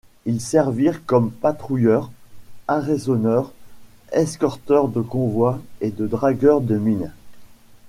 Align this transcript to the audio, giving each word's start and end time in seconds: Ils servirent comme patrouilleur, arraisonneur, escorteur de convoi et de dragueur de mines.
Ils 0.25 0.41
servirent 0.41 1.05
comme 1.05 1.29
patrouilleur, 1.29 2.09
arraisonneur, 2.67 3.51
escorteur 4.13 4.87
de 4.87 4.99
convoi 5.01 5.61
et 5.79 5.91
de 5.91 6.07
dragueur 6.07 6.61
de 6.61 6.75
mines. 6.75 7.11